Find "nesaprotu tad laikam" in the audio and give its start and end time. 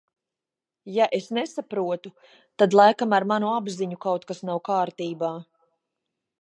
1.37-3.15